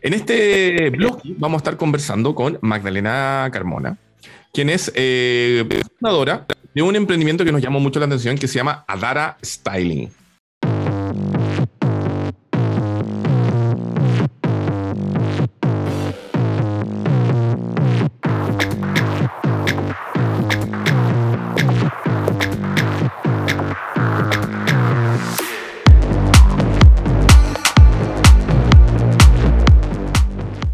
En 0.00 0.14
este 0.14 0.90
blog 0.90 1.20
vamos 1.38 1.56
a 1.56 1.62
estar 1.62 1.76
conversando 1.76 2.34
con 2.34 2.58
Magdalena 2.60 3.48
Carmona, 3.52 3.96
quien 4.52 4.70
es 4.70 4.92
eh, 4.94 5.64
fundadora 5.98 6.46
de 6.74 6.82
un 6.82 6.94
emprendimiento 6.94 7.44
que 7.44 7.50
nos 7.50 7.60
llamó 7.60 7.80
mucho 7.80 7.98
la 7.98 8.06
atención 8.06 8.38
que 8.38 8.46
se 8.46 8.54
llama 8.54 8.84
Adara 8.86 9.36
Styling. 9.44 10.10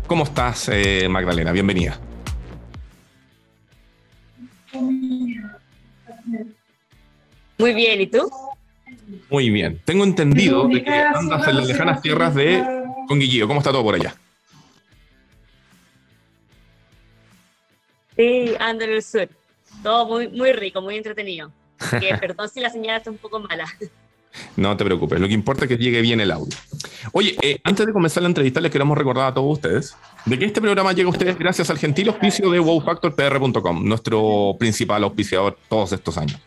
¿Cómo 0.07 0.25
estás, 0.25 0.69
eh, 0.71 1.09
Magdalena? 1.09 1.51
Bienvenida. 1.51 1.99
Muy 7.59 7.73
bien, 7.73 8.01
¿y 8.03 8.07
tú? 8.07 8.31
Muy 9.31 9.49
bien. 9.49 9.81
Tengo 9.85 10.05
entendido 10.05 10.69
de 10.69 10.85
que 10.85 10.91
andas 10.91 11.49
en 11.49 11.57
las 11.57 11.67
lejanas 11.67 12.03
tierras 12.03 12.35
de 12.35 12.63
Conguillío. 13.09 13.47
¿Cómo 13.49 13.61
está 13.61 13.73
todo 13.73 13.83
por 13.83 13.95
allá? 13.95 14.15
Sí, 18.17 18.55
ando 18.61 18.85
en 18.85 18.93
el 18.93 19.03
sur. 19.03 19.29
Todo 19.83 20.07
muy, 20.07 20.29
muy 20.29 20.53
rico, 20.53 20.83
muy 20.83 20.97
entretenido. 20.97 21.51
Que, 21.99 22.15
perdón 22.21 22.49
si 22.51 22.61
la 22.61 22.69
señal 22.69 22.99
está 22.99 23.11
un 23.11 23.19
poco 23.19 23.41
mala. 23.41 23.67
No 24.57 24.77
te 24.77 24.85
preocupes, 24.85 25.21
lo 25.21 25.27
que 25.27 25.35
importa 25.35 25.65
es 25.65 25.69
que 25.69 25.77
llegue 25.77 26.01
bien 26.01 26.21
el 26.21 26.31
audio. 26.31 26.57
Oye, 27.13 27.37
eh, 27.43 27.61
antes 27.65 27.87
de 27.87 27.93
comenzar 27.93 28.23
la 28.23 28.29
entrevista, 28.29 28.61
les 28.61 28.71
queremos 28.71 28.97
recordar 28.97 29.29
a 29.29 29.35
todos 29.35 29.53
ustedes 29.53 29.97
de 30.25 30.39
que 30.39 30.45
este 30.45 30.61
programa 30.61 30.93
llega 30.93 31.09
a 31.09 31.13
ustedes 31.13 31.39
gracias 31.39 31.71
al 31.71 31.79
gentil 31.79 32.09
auspicio 32.09 32.51
de 32.51 32.61
wowfactorpr.com, 32.61 33.85
nuestro 33.85 34.57
principal 34.59 35.05
auspiciador 35.05 35.57
todos 35.69 35.93
estos 35.93 36.17
años. 36.19 36.39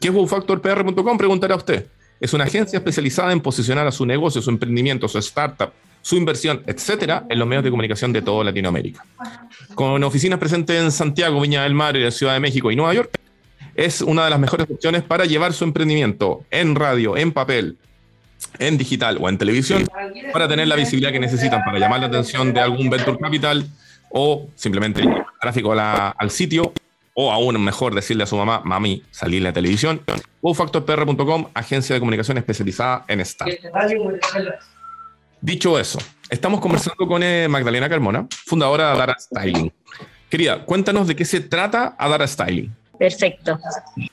¿Qué 0.00 0.08
es 0.08 0.14
wowfactorpr.com? 0.14 1.18
Preguntará 1.18 1.56
usted. 1.56 1.86
Es 2.20 2.32
una 2.32 2.44
agencia 2.44 2.78
especializada 2.78 3.32
en 3.32 3.40
posicionar 3.40 3.86
a 3.86 3.92
su 3.92 4.06
negocio, 4.06 4.40
su 4.40 4.50
emprendimiento, 4.50 5.06
su 5.08 5.18
startup, 5.18 5.70
su 6.00 6.16
inversión, 6.16 6.62
etcétera, 6.66 7.26
en 7.28 7.38
los 7.38 7.48
medios 7.48 7.64
de 7.64 7.70
comunicación 7.70 8.12
de 8.12 8.22
toda 8.22 8.44
Latinoamérica. 8.44 9.04
Con 9.74 10.02
oficinas 10.04 10.38
presentes 10.38 10.80
en 10.80 10.92
Santiago, 10.92 11.40
Viña 11.40 11.64
del 11.64 11.74
Mar, 11.74 11.96
Ciudad 12.12 12.34
de 12.34 12.40
México 12.40 12.70
y 12.70 12.76
Nueva 12.76 12.94
York, 12.94 13.18
es 13.76 14.00
una 14.00 14.24
de 14.24 14.30
las 14.30 14.38
mejores 14.38 14.68
opciones 14.70 15.02
para 15.02 15.24
llevar 15.24 15.52
su 15.52 15.64
emprendimiento 15.64 16.44
en 16.50 16.74
radio, 16.74 17.16
en 17.16 17.32
papel, 17.32 17.76
en 18.58 18.78
digital 18.78 19.18
o 19.20 19.28
en 19.28 19.38
televisión 19.38 19.86
para 20.32 20.48
tener 20.48 20.68
la 20.68 20.76
visibilidad 20.76 21.12
que 21.12 21.20
necesitan 21.20 21.62
para 21.64 21.78
llamar 21.78 22.00
la 22.00 22.06
atención 22.06 22.52
de 22.52 22.60
algún 22.60 22.90
venture 22.90 23.18
capital 23.18 23.66
o 24.10 24.48
simplemente 24.54 25.02
tráfico 25.40 25.72
al 25.72 26.30
sitio 26.30 26.72
o 27.14 27.32
aún 27.32 27.62
mejor 27.64 27.94
decirle 27.94 28.24
a 28.24 28.26
su 28.26 28.36
mamá, 28.36 28.60
mami, 28.64 29.02
salir 29.10 29.38
en 29.38 29.44
la 29.44 29.52
televisión. 29.52 30.02
o 30.42 30.52
factorpr.com, 30.52 31.46
agencia 31.54 31.94
de 31.94 32.00
comunicación 32.00 32.36
especializada 32.36 33.04
en 33.08 33.20
esta. 33.20 33.46
Dicho 35.40 35.78
eso, 35.78 35.98
estamos 36.28 36.60
conversando 36.60 37.06
con 37.06 37.22
eh, 37.22 37.48
Magdalena 37.48 37.88
Carmona, 37.88 38.26
fundadora 38.30 38.88
de 38.88 38.92
Adara 38.92 39.16
Styling. 39.18 39.72
Querida, 40.28 40.64
cuéntanos 40.64 41.06
de 41.06 41.16
qué 41.16 41.24
se 41.24 41.40
trata 41.40 41.94
Adara 41.98 42.26
Styling. 42.26 42.74
Perfecto. 42.98 43.58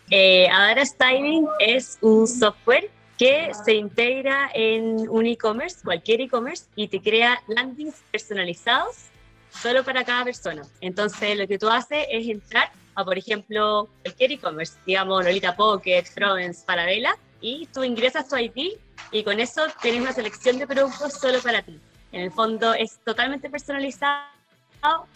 Eh, 0.09 0.47
Styling 0.83 1.47
es 1.59 1.97
un 2.01 2.27
software 2.27 2.89
que 3.17 3.51
se 3.63 3.75
integra 3.75 4.49
en 4.53 5.07
un 5.09 5.25
e-commerce, 5.25 5.77
cualquier 5.83 6.21
e-commerce, 6.21 6.65
y 6.75 6.87
te 6.87 7.01
crea 7.01 7.41
landings 7.47 8.03
personalizados 8.11 8.95
solo 9.49 9.83
para 9.83 10.03
cada 10.03 10.23
persona. 10.23 10.63
Entonces, 10.81 11.37
lo 11.37 11.47
que 11.47 11.57
tú 11.57 11.69
haces 11.69 12.05
es 12.09 12.27
entrar 12.27 12.71
a, 12.95 13.05
por 13.05 13.17
ejemplo, 13.17 13.87
cualquier 14.01 14.33
e-commerce, 14.33 14.73
digamos 14.85 15.23
Lolita 15.23 15.55
Pocket, 15.55 16.03
Frovens, 16.05 16.63
Parabela, 16.63 17.17
y 17.39 17.67
tú 17.67 17.83
ingresas 17.83 18.27
tu 18.27 18.37
ID 18.37 18.77
y 19.11 19.23
con 19.23 19.39
eso 19.39 19.67
tienes 19.81 20.01
una 20.01 20.13
selección 20.13 20.57
de 20.57 20.65
productos 20.65 21.13
solo 21.13 21.39
para 21.41 21.61
ti. 21.61 21.79
En 22.11 22.21
el 22.21 22.31
fondo 22.31 22.73
es 22.73 22.99
totalmente 23.03 23.49
personalizado, 23.49 24.27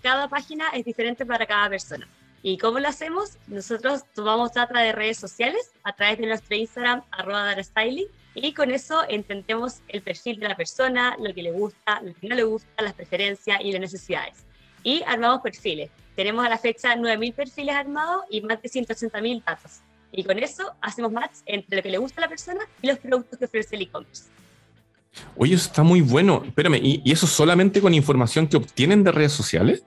cada 0.02 0.28
página 0.28 0.70
es 0.74 0.86
diferente 0.86 1.26
para 1.26 1.46
cada 1.46 1.70
persona. 1.70 2.08
¿Y 2.48 2.58
cómo 2.58 2.80
lo 2.80 2.88
hacemos? 2.88 3.32
Nosotros 3.48 4.06
tomamos 4.16 4.54
data 4.54 4.80
de 4.80 4.94
redes 4.94 5.18
sociales 5.18 5.70
a 5.84 5.94
través 5.94 6.18
de 6.18 6.28
nuestro 6.28 6.56
Instagram, 6.56 7.02
arroba 7.12 7.62
styling, 7.62 8.08
y 8.36 8.54
con 8.54 8.72
eso 8.72 9.04
entendemos 9.10 9.82
el 9.90 10.02
perfil 10.02 10.40
de 10.40 10.48
la 10.48 10.56
persona, 10.56 11.18
lo 11.20 11.34
que 11.34 11.44
le 11.44 11.52
gusta, 11.52 12.02
lo 12.02 12.14
que 12.14 12.30
no 12.30 12.36
le 12.36 12.44
gusta, 12.44 12.70
las 12.82 12.94
preferencias 12.94 13.60
y 13.62 13.74
las 13.74 13.82
necesidades. 13.82 14.46
Y 14.82 15.04
armamos 15.06 15.42
perfiles. 15.42 15.90
Tenemos 16.16 16.46
a 16.46 16.48
la 16.48 16.58
fecha 16.58 16.96
9.000 16.96 17.34
perfiles 17.34 17.76
armados 17.76 18.24
y 18.30 18.40
más 18.40 18.62
de 18.62 18.70
180.000 18.70 19.44
datos. 19.44 19.82
Y 20.14 20.24
con 20.24 20.40
eso 20.40 20.74
hacemos 20.80 21.12
match 21.12 21.40
entre 21.48 21.76
lo 21.76 21.84
que 21.84 21.90
le 21.90 21.98
gusta 21.98 22.22
a 22.22 22.24
la 22.28 22.30
persona 22.30 22.62
y 22.82 22.88
los 22.88 22.98
productos 23.00 23.40
que 23.40 23.44
ofrece 23.44 23.76
el 23.76 23.82
e-commerce. 23.82 24.30
Oye, 25.36 25.54
eso 25.54 25.68
está 25.68 25.84
muy 25.84 26.00
bueno. 26.00 26.44
Espérame, 26.46 26.80
¿y, 26.82 27.02
¿y 27.04 27.12
eso 27.12 27.28
solamente 27.28 27.82
con 27.82 27.94
información 27.94 28.48
que 28.48 28.56
obtienen 28.56 29.04
de 29.04 29.12
redes 29.12 29.34
sociales? 29.34 29.84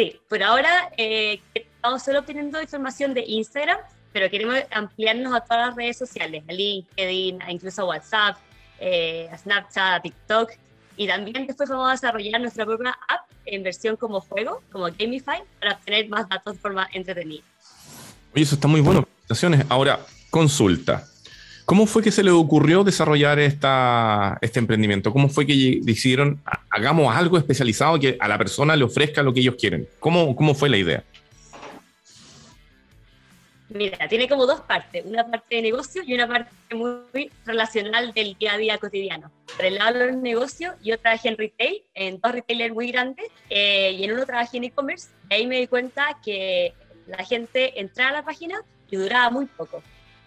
Sí, 0.00 0.18
por 0.30 0.42
ahora 0.42 0.90
eh, 0.96 1.42
estamos 1.52 2.02
solo 2.02 2.20
obteniendo 2.20 2.62
información 2.62 3.12
de 3.12 3.22
Instagram, 3.26 3.76
pero 4.14 4.30
queremos 4.30 4.56
ampliarnos 4.70 5.34
a 5.34 5.40
todas 5.40 5.66
las 5.66 5.76
redes 5.76 5.98
sociales, 5.98 6.42
a 6.48 6.52
LinkedIn, 6.54 7.40
incluso 7.50 7.82
a 7.82 7.84
WhatsApp, 7.84 8.38
eh, 8.78 9.28
a 9.30 9.36
Snapchat, 9.36 9.98
a 9.98 10.00
TikTok. 10.00 10.52
Y 10.96 11.06
también 11.06 11.46
después 11.46 11.68
vamos 11.68 11.86
a 11.86 11.92
desarrollar 11.92 12.40
nuestra 12.40 12.64
propia 12.64 12.96
app 13.08 13.28
en 13.44 13.62
versión 13.62 13.96
como 13.96 14.22
juego, 14.22 14.62
como 14.72 14.86
Gamify, 14.86 15.42
para 15.58 15.74
obtener 15.74 16.08
más 16.08 16.26
datos 16.30 16.54
de 16.54 16.60
forma 16.60 16.88
entretenida. 16.94 17.42
Oye, 18.34 18.42
eso 18.42 18.54
está 18.54 18.68
muy 18.68 18.80
bueno. 18.80 19.06
Ahora, 19.68 20.00
consulta. 20.30 21.06
¿Cómo 21.70 21.86
fue 21.86 22.02
que 22.02 22.10
se 22.10 22.24
les 22.24 22.34
ocurrió 22.34 22.82
desarrollar 22.82 23.38
esta, 23.38 24.38
este 24.40 24.58
emprendimiento? 24.58 25.12
¿Cómo 25.12 25.28
fue 25.28 25.46
que 25.46 25.78
decidieron, 25.84 26.42
hagamos 26.68 27.14
algo 27.14 27.38
especializado 27.38 27.96
que 27.96 28.16
a 28.18 28.26
la 28.26 28.38
persona 28.38 28.74
le 28.74 28.82
ofrezca 28.82 29.22
lo 29.22 29.32
que 29.32 29.38
ellos 29.38 29.54
quieren? 29.54 29.86
¿Cómo, 30.00 30.34
cómo 30.34 30.52
fue 30.56 30.68
la 30.68 30.78
idea? 30.78 31.04
Mira, 33.68 34.08
tiene 34.08 34.28
como 34.28 34.46
dos 34.46 34.62
partes, 34.62 35.04
una 35.06 35.24
parte 35.24 35.54
de 35.54 35.62
negocio 35.62 36.02
y 36.04 36.12
una 36.12 36.26
parte 36.26 36.50
muy 36.74 37.30
relacional 37.46 38.12
del 38.14 38.36
día 38.36 38.54
a 38.54 38.58
día 38.58 38.78
cotidiano. 38.78 39.30
Por 39.54 39.64
el 39.64 39.76
lado 39.76 40.06
los 40.06 40.16
negocios, 40.16 40.74
yo 40.82 40.98
trabajé 40.98 41.28
en 41.28 41.38
retail, 41.38 41.82
en 41.94 42.20
dos 42.20 42.32
retailers 42.32 42.74
muy 42.74 42.90
grandes, 42.90 43.26
eh, 43.48 43.92
y 43.92 44.02
en 44.02 44.10
uno 44.10 44.26
trabajé 44.26 44.56
en 44.56 44.64
e-commerce, 44.64 45.10
ahí 45.30 45.46
me 45.46 45.60
di 45.60 45.68
cuenta 45.68 46.18
que 46.24 46.74
la 47.06 47.24
gente 47.24 47.78
entraba 47.78 48.10
a 48.10 48.14
la 48.14 48.24
página 48.24 48.60
y 48.90 48.96
duraba 48.96 49.30
muy 49.30 49.46
poco. 49.46 49.80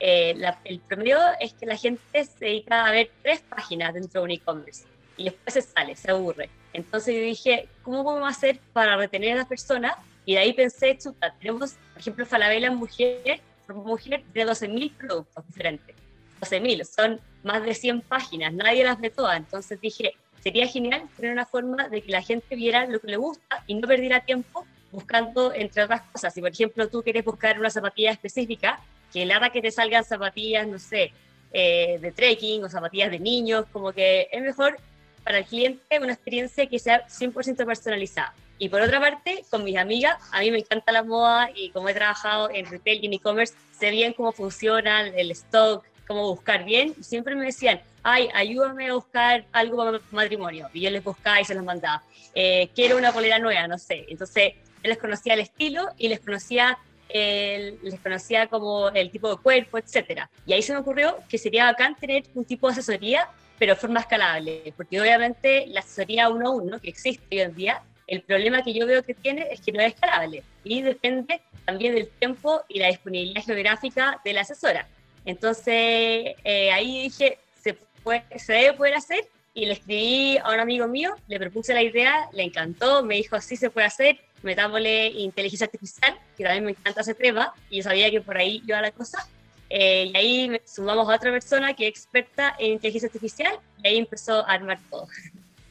Eh, 0.05 0.35
el 0.65 0.81
promedio 0.81 1.17
es 1.39 1.53
que 1.53 1.65
la 1.65 1.77
gente 1.77 2.25
se 2.25 2.43
dedica 2.43 2.85
a 2.85 2.91
ver 2.91 3.09
tres 3.21 3.39
páginas 3.39 3.93
dentro 3.93 4.19
de 4.19 4.25
un 4.25 4.31
e-commerce 4.31 4.83
y 5.15 5.23
después 5.23 5.53
se 5.53 5.61
sale, 5.61 5.95
se 5.95 6.11
aburre. 6.11 6.49
Entonces 6.73 7.15
yo 7.15 7.21
dije, 7.21 7.69
¿cómo 7.83 8.03
podemos 8.03 8.29
hacer 8.29 8.59
para 8.73 8.97
retener 8.97 9.31
a 9.31 9.35
las 9.37 9.47
personas? 9.47 9.93
Y 10.25 10.33
de 10.33 10.39
ahí 10.39 10.51
pensé, 10.51 10.97
chuta, 10.97 11.33
tenemos, 11.39 11.75
por 11.93 12.01
ejemplo, 12.01 12.25
Falabella 12.25 12.69
Mujer, 12.69 13.39
mujer 13.73 14.25
tiene 14.33 14.51
12.000 14.51 14.91
productos 14.91 15.47
diferentes. 15.47 15.95
12.000, 16.41 16.83
son 16.83 17.21
más 17.43 17.63
de 17.63 17.73
100 17.73 18.01
páginas, 18.01 18.51
nadie 18.51 18.83
las 18.83 18.99
ve 18.99 19.09
todas. 19.09 19.37
Entonces 19.37 19.79
dije, 19.79 20.15
sería 20.41 20.67
genial 20.67 21.07
tener 21.15 21.31
una 21.31 21.45
forma 21.45 21.87
de 21.87 22.01
que 22.01 22.11
la 22.11 22.21
gente 22.21 22.57
viera 22.57 22.85
lo 22.87 22.99
que 22.99 23.07
le 23.07 23.15
gusta 23.15 23.63
y 23.67 23.75
no 23.75 23.87
perdiera 23.87 24.19
tiempo 24.19 24.65
buscando 24.91 25.53
entre 25.53 25.83
otras 25.83 26.01
cosas. 26.01 26.33
Si, 26.33 26.41
por 26.41 26.51
ejemplo, 26.51 26.89
tú 26.89 27.01
quieres 27.01 27.23
buscar 27.23 27.57
una 27.57 27.69
zapatilla 27.69 28.11
específica, 28.11 28.81
que 29.13 29.25
lata 29.25 29.51
que 29.51 29.61
te 29.61 29.71
salgan 29.71 30.03
zapatillas, 30.03 30.67
no 30.67 30.79
sé, 30.79 31.13
eh, 31.51 31.99
de 32.01 32.11
trekking 32.11 32.63
o 32.63 32.69
zapatillas 32.69 33.11
de 33.11 33.19
niños, 33.19 33.65
como 33.71 33.93
que 33.93 34.27
es 34.31 34.41
mejor 34.41 34.77
para 35.23 35.37
el 35.37 35.45
cliente 35.45 35.99
una 35.99 36.13
experiencia 36.13 36.67
que 36.67 36.79
sea 36.79 37.07
100% 37.07 37.65
personalizada. 37.65 38.33
Y 38.57 38.69
por 38.69 38.81
otra 38.81 38.99
parte, 38.99 39.43
con 39.49 39.63
mis 39.63 39.77
amigas, 39.77 40.17
a 40.31 40.39
mí 40.39 40.51
me 40.51 40.59
encanta 40.59 40.91
la 40.91 41.03
moda 41.03 41.49
y 41.53 41.69
como 41.69 41.89
he 41.89 41.93
trabajado 41.93 42.49
en 42.49 42.65
retail 42.65 43.03
y 43.03 43.07
en 43.07 43.13
e-commerce, 43.13 43.53
sé 43.77 43.91
bien 43.91 44.13
cómo 44.13 44.31
funciona 44.31 45.07
el 45.07 45.31
stock, 45.31 45.85
cómo 46.07 46.29
buscar 46.29 46.63
bien. 46.63 46.95
Siempre 47.03 47.35
me 47.35 47.45
decían, 47.45 47.81
ay, 48.03 48.29
ayúdame 48.33 48.89
a 48.89 48.93
buscar 48.93 49.45
algo 49.51 49.77
para 49.77 49.99
matrimonio. 50.11 50.69
Y 50.73 50.81
yo 50.81 50.89
les 50.89 51.03
buscaba 51.03 51.41
y 51.41 51.45
se 51.45 51.55
los 51.55 51.63
mandaba. 51.63 52.03
Eh, 52.35 52.69
quiero 52.75 52.97
una 52.97 53.11
polera 53.11 53.39
nueva, 53.39 53.67
no 53.67 53.77
sé. 53.77 54.05
Entonces, 54.09 54.53
yo 54.83 54.89
les 54.89 54.97
conocía 54.97 55.33
el 55.33 55.39
estilo 55.39 55.89
y 55.97 56.09
les 56.09 56.19
conocía 56.19 56.77
les 57.13 57.99
conocía 57.99 58.47
como 58.47 58.89
el 58.89 59.11
tipo 59.11 59.29
de 59.29 59.41
cuerpo, 59.41 59.77
etcétera. 59.77 60.29
Y 60.45 60.53
ahí 60.53 60.61
se 60.61 60.73
me 60.73 60.79
ocurrió 60.79 61.17
que 61.29 61.37
sería 61.37 61.65
bacán 61.65 61.95
tener 61.95 62.23
un 62.33 62.45
tipo 62.45 62.67
de 62.67 62.73
asesoría, 62.73 63.29
pero 63.59 63.75
de 63.75 63.79
forma 63.79 63.99
escalable, 63.99 64.73
porque 64.75 64.99
obviamente 64.99 65.65
la 65.67 65.81
asesoría 65.81 66.29
uno 66.29 66.49
a 66.49 66.51
uno 66.51 66.79
que 66.79 66.89
existe 66.89 67.23
hoy 67.31 67.41
en 67.41 67.55
día, 67.55 67.83
el 68.07 68.21
problema 68.21 68.63
que 68.63 68.73
yo 68.73 68.85
veo 68.85 69.03
que 69.03 69.13
tiene 69.13 69.47
es 69.51 69.61
que 69.61 69.71
no 69.71 69.81
es 69.81 69.93
escalable 69.93 70.43
y 70.63 70.81
depende 70.81 71.41
también 71.65 71.95
del 71.95 72.09
tiempo 72.09 72.61
y 72.67 72.79
la 72.79 72.87
disponibilidad 72.87 73.43
geográfica 73.43 74.19
de 74.25 74.33
la 74.33 74.41
asesora. 74.41 74.87
Entonces, 75.25 76.35
eh, 76.43 76.71
ahí 76.73 77.03
dije, 77.03 77.37
se, 77.61 77.75
puede, 78.03 78.23
se 78.37 78.53
debe 78.53 78.73
poder 78.73 78.95
hacer 78.95 79.25
y 79.53 79.65
le 79.65 79.73
escribí 79.73 80.37
a 80.37 80.51
un 80.53 80.59
amigo 80.59 80.87
mío, 80.87 81.15
le 81.27 81.39
propuse 81.39 81.73
la 81.73 81.83
idea, 81.83 82.27
le 82.33 82.43
encantó, 82.43 83.03
me 83.03 83.15
dijo, 83.15 83.39
sí 83.39 83.55
se 83.55 83.69
puede 83.69 83.87
hacer, 83.87 84.19
metámosle 84.41 85.07
inteligencia 85.07 85.65
artificial, 85.65 86.17
que 86.35 86.43
también 86.43 86.65
me 86.65 86.71
encanta 86.71 87.01
ese 87.01 87.13
tema, 87.13 87.53
y 87.69 87.77
yo 87.77 87.83
sabía 87.83 88.09
que 88.09 88.21
por 88.21 88.37
ahí 88.37 88.63
iba 88.65 88.81
la 88.81 88.91
cosa. 88.91 89.27
Eh, 89.69 90.11
y 90.13 90.17
ahí 90.17 90.61
sumamos 90.65 91.07
a 91.09 91.15
otra 91.15 91.31
persona 91.31 91.73
que 91.73 91.87
es 91.87 91.89
experta 91.89 92.55
en 92.59 92.73
inteligencia 92.73 93.07
artificial, 93.07 93.53
y 93.83 93.87
ahí 93.87 93.97
empezó 93.97 94.45
a 94.45 94.51
armar 94.51 94.79
todo. 94.89 95.07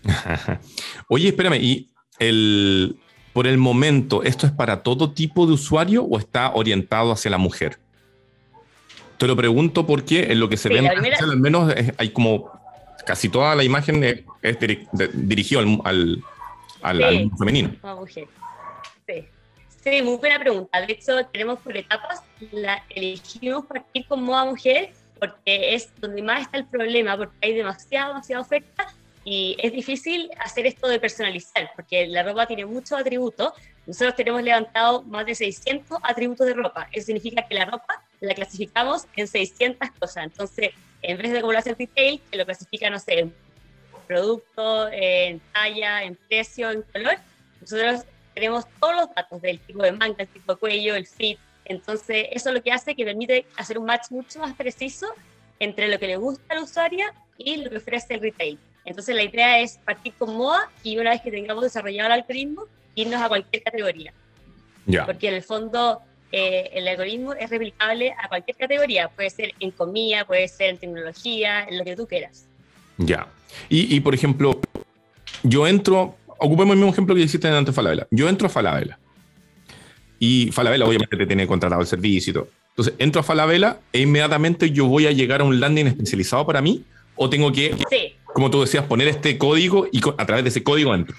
Oye, 1.09 1.29
espérame, 1.29 1.59
¿y 1.61 1.89
el, 2.21 2.97
por 3.33 3.49
el 3.49 3.59
momento, 3.59 4.23
esto 4.23 4.47
es 4.47 4.53
para 4.53 4.85
todo 4.85 5.13
tipo 5.13 5.47
de 5.47 5.55
usuario 5.55 6.05
o 6.05 6.19
está 6.19 6.53
orientado 6.55 7.11
hacia 7.11 7.33
la 7.33 7.39
mujer? 7.39 7.79
Te 9.19 9.27
lo 9.27 9.37
pregunto 9.37 9.87
porque 9.87 10.33
en 10.33 10.41
lo 10.41 10.49
que 10.49 10.57
se 10.57 10.69
ve, 10.69 10.89
al 10.89 11.39
menos 11.39 11.73
hay 11.97 12.11
como 12.11 12.62
casi 13.05 13.29
toda 13.29 13.55
la 13.55 13.65
imagen 13.65 14.03
es, 14.05 14.59
dirigida 15.13 15.61
al, 15.61 16.23
al, 16.83 17.31
femenino. 17.39 17.71
Sí. 18.09 18.25
sí. 19.83 20.03
muy 20.03 20.17
buena 20.17 20.39
pregunta. 20.39 20.81
De 20.81 20.93
hecho, 20.93 21.25
tenemos 21.27 21.59
por 21.61 21.77
etapas, 21.77 22.23
la, 22.51 22.85
elegimos 22.91 23.67
partir 23.67 24.07
con 24.07 24.23
moda 24.23 24.45
mujer 24.45 24.93
porque 25.19 25.75
es 25.75 25.89
donde 26.01 26.21
más 26.21 26.43
está 26.43 26.59
el 26.59 26.67
problema, 26.67 27.17
porque 27.17 27.37
hay 27.43 27.55
demasiada, 27.55 28.09
demasiada 28.09 28.43
oferta 28.43 28.93
y 29.25 29.57
es 29.61 29.73
difícil 29.73 30.29
hacer 30.41 30.67
esto 30.67 30.89
de 30.89 30.99
personalizar, 30.99 31.71
porque 31.77 32.09
la 32.09 32.25
ropa 32.25 32.47
tiene 32.47 32.67
muchos 32.67 32.99
atributos. 32.99 33.53
Nosotros 33.87 34.17
tenemos 34.17 34.43
levantado 34.43 35.03
más 35.03 35.25
de 35.27 35.37
600 35.37 35.99
atributos 36.03 36.47
de 36.47 36.55
ropa. 36.55 36.89
Eso 36.91 37.07
significa 37.07 37.47
que 37.47 37.55
la 37.55 37.67
ropa 37.67 38.03
la 38.21 38.35
clasificamos 38.35 39.07
en 39.15 39.29
600 39.29 39.91
cosas. 39.99 40.25
Entonces, 40.25 40.71
en 41.03 41.19
vez 41.19 41.33
de 41.33 41.41
como 41.41 41.53
lo 41.53 41.59
hace 41.59 41.71
el 41.71 41.77
retail, 41.77 42.21
que 42.31 42.37
lo 42.37 42.45
clasifica, 42.45 42.89
no 42.89 42.99
sé, 42.99 43.19
en 43.21 43.35
producto, 44.07 44.89
en 44.91 45.41
talla, 45.53 46.05
en 46.05 46.17
precio, 46.29 46.71
en 46.71 46.83
color, 46.83 47.17
nosotros 47.61 48.05
tenemos 48.35 48.65
todos 48.81 48.97
los 48.97 49.15
datos 49.15 49.43
del 49.43 49.59
tipo 49.61 49.83
de 49.83 49.93
manga, 49.93 50.17
el 50.19 50.29
tipo 50.29 50.55
de 50.55 50.59
cuello, 50.59 50.95
el 50.95 51.07
fit. 51.07 51.39
Entonces, 51.65 52.27
eso 52.33 52.49
es 52.49 52.55
lo 52.55 52.63
que 52.63 52.73
hace 52.73 52.95
que 52.95 53.05
permite 53.05 53.47
hacer 53.57 53.79
un 53.79 53.87
match 53.87 54.11
mucho 54.11 54.41
más 54.41 54.55
preciso 54.55 55.07
entre 55.59 55.89
lo 55.89 55.99
que 55.99 56.09
le 56.09 56.17
gusta 56.17 56.55
al 56.55 56.63
usuario 56.63 57.07
y 57.39 57.57
lo 57.57 57.71
que 57.71 57.77
ofrece 57.77 58.15
el 58.15 58.21
retail. 58.21 58.59
Entonces, 58.85 59.15
la 59.15 59.23
idea 59.23 59.61
es 59.61 59.79
partir 59.79 60.13
con 60.15 60.37
moda 60.37 60.71
y 60.83 60.99
una 60.99 61.11
vez 61.11 61.21
que 61.21 61.31
tengamos 61.31 61.63
desarrollado 61.63 62.09
el 62.09 62.21
algoritmo, 62.21 62.67
irnos 62.95 63.21
a 63.21 63.29
cualquier 63.29 63.63
categoría. 63.63 64.13
Ya. 64.87 65.07
Porque 65.07 65.29
en 65.29 65.35
el 65.35 65.43
fondo, 65.43 66.03
eh, 66.33 66.71
el 66.73 66.89
algoritmo 66.89 67.35
es 67.35 67.51
replicable 67.51 68.13
a 68.13 68.29
cualquier 68.29 68.57
categoría. 68.57 69.09
Puede 69.09 69.31
ser 69.31 69.53
en 69.61 69.71
comida, 69.71 70.25
puede 70.25 70.49
ser 70.49 70.71
en 70.71 70.79
tecnología, 70.79 71.65
en 71.69 71.79
lo 71.79 71.85
que 71.85 71.95
tú 71.95 72.07
quieras. 72.07 72.47
Ya. 72.97 73.29
Y, 73.69 74.01
por 74.01 74.15
ejemplo, 74.15 74.59
yo 75.43 75.67
entro, 75.67 76.17
ocupemos 76.39 76.73
el 76.73 76.79
mismo 76.79 76.93
ejemplo 76.93 77.15
que 77.15 77.21
hiciste 77.21 77.49
antes 77.49 77.75
Falabella. 77.75 78.07
Yo 78.11 78.29
entro 78.29 78.47
a 78.47 78.51
Falabella. 78.51 78.99
Y 80.19 80.51
Falabella 80.53 80.87
obviamente 80.87 81.17
te 81.17 81.27
tiene 81.27 81.47
contratado 81.47 81.81
el 81.83 81.87
servicio 81.87 82.31
y 82.31 82.35
todo. 82.35 82.49
Entonces, 82.71 82.95
entro 82.99 83.21
a 83.21 83.25
Falabella 83.25 83.81
e 83.93 84.01
inmediatamente 84.01 84.71
yo 84.71 84.87
voy 84.87 85.07
a 85.07 85.13
llegar 85.13 85.43
a 85.43 85.45
un 85.45 85.61
landing 85.61 85.89
especializado 85.89 86.47
para 86.47 86.63
mí 86.63 86.85
o 87.17 87.29
tengo 87.29 87.53
que, 87.53 87.77
como 88.25 88.51
tú 88.51 88.63
decías, 88.63 88.85
poner 88.87 89.09
este 89.09 89.37
código 89.37 89.87
y 89.93 90.01
a 90.17 90.25
través 90.25 90.45
de 90.45 90.49
ese 90.49 90.63
código 90.63 90.95
entro. 90.95 91.15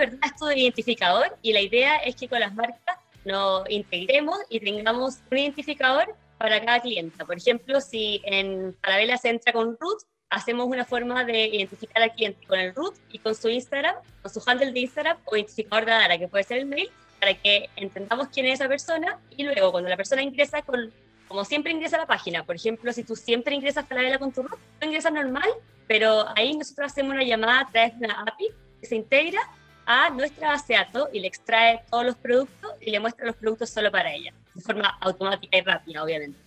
Verdad 0.00 0.18
es 0.24 0.36
todo 0.36 0.52
identificador 0.52 1.36
y 1.42 1.52
la 1.52 1.60
idea 1.60 1.96
es 1.98 2.16
que 2.16 2.28
con 2.28 2.40
las 2.40 2.54
marcas 2.54 2.98
nos 3.24 3.68
integremos 3.70 4.38
y 4.48 4.60
tengamos 4.60 5.18
un 5.30 5.38
identificador 5.38 6.14
para 6.38 6.64
cada 6.64 6.80
cliente. 6.80 7.24
Por 7.24 7.36
ejemplo, 7.36 7.80
si 7.80 8.22
en 8.24 8.74
Parabela 8.80 9.16
se 9.18 9.28
entra 9.28 9.52
con 9.52 9.76
root, 9.78 10.02
hacemos 10.30 10.66
una 10.66 10.84
forma 10.84 11.24
de 11.24 11.46
identificar 11.48 12.02
al 12.02 12.12
cliente 12.12 12.46
con 12.46 12.58
el 12.58 12.74
root 12.74 12.94
y 13.10 13.18
con 13.18 13.34
su 13.34 13.48
Instagram, 13.48 13.96
con 14.22 14.32
su 14.32 14.42
handle 14.46 14.72
de 14.72 14.80
Instagram 14.80 15.18
o 15.24 15.36
identificador 15.36 15.84
de 15.84 15.90
Dara, 15.90 16.18
que 16.18 16.28
puede 16.28 16.44
ser 16.44 16.58
el 16.58 16.66
mail, 16.66 16.88
para 17.18 17.34
que 17.34 17.68
entendamos 17.76 18.28
quién 18.28 18.46
es 18.46 18.54
esa 18.54 18.68
persona 18.68 19.18
y 19.36 19.42
luego 19.42 19.72
cuando 19.72 19.90
la 19.90 19.96
persona 19.96 20.22
ingresa 20.22 20.62
con 20.62 20.90
como 21.28 21.44
siempre 21.44 21.70
ingresa 21.70 21.94
a 21.94 22.00
la 22.00 22.06
página, 22.06 22.42
por 22.42 22.56
ejemplo, 22.56 22.92
si 22.92 23.04
tú 23.04 23.14
siempre 23.14 23.54
ingresas 23.54 23.84
a 23.84 23.86
Falabella 23.86 24.18
con 24.18 24.32
tu 24.32 24.42
root, 24.42 24.58
tú 24.80 24.86
ingresas 24.86 25.12
normal, 25.12 25.48
pero 25.86 26.26
ahí 26.36 26.56
nosotros 26.56 26.90
hacemos 26.90 27.12
una 27.12 27.22
llamada 27.22 27.60
a 27.60 27.70
través 27.70 27.96
de 28.00 28.06
una 28.06 28.20
API 28.22 28.48
que 28.80 28.86
se 28.86 28.96
integra 28.96 29.40
a 29.90 30.08
nuestra 30.10 30.50
base 30.50 30.72
de 30.72 30.78
datos 30.78 31.08
y 31.12 31.18
le 31.18 31.26
extrae 31.26 31.80
todos 31.90 32.06
los 32.06 32.14
productos 32.14 32.70
y 32.80 32.92
le 32.92 33.00
muestra 33.00 33.26
los 33.26 33.34
productos 33.34 33.70
solo 33.70 33.90
para 33.90 34.14
ella, 34.14 34.32
de 34.54 34.62
forma 34.62 34.88
automática 35.00 35.58
y 35.58 35.62
rápida, 35.62 36.04
obviamente. 36.04 36.38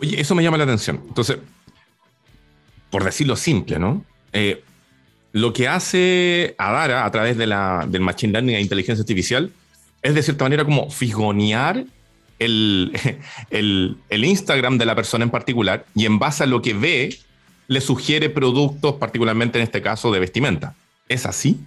Oye, 0.00 0.20
eso 0.20 0.34
me 0.34 0.42
llama 0.42 0.58
la 0.58 0.64
atención. 0.64 1.00
Entonces, 1.06 1.38
por 2.90 3.04
decirlo 3.04 3.36
simple, 3.36 3.78
¿no? 3.78 4.04
Eh, 4.32 4.64
lo 5.30 5.52
que 5.52 5.68
hace 5.68 6.56
Adara 6.58 7.04
a 7.04 7.10
través 7.12 7.36
de 7.36 7.46
la, 7.46 7.86
del 7.86 8.00
Machine 8.00 8.32
Learning 8.32 8.56
e 8.56 8.60
inteligencia 8.60 9.02
artificial 9.02 9.52
es 10.02 10.14
de 10.16 10.22
cierta 10.24 10.44
manera 10.44 10.64
como 10.64 10.90
figonear 10.90 11.84
el, 12.40 12.98
el, 13.50 13.96
el, 14.08 14.24
Instagram 14.24 14.76
de 14.76 14.86
la 14.86 14.96
persona 14.96 15.22
en 15.22 15.30
particular 15.30 15.86
y 15.94 16.04
en 16.04 16.18
base 16.18 16.42
a 16.42 16.46
lo 16.46 16.62
que 16.62 16.74
ve, 16.74 17.16
le 17.68 17.80
sugiere 17.80 18.28
productos, 18.28 18.96
particularmente 18.96 19.58
en 19.58 19.62
este 19.62 19.80
caso 19.82 20.10
de 20.10 20.18
vestimenta. 20.18 20.74
¿Es 21.08 21.26
así? 21.26 21.60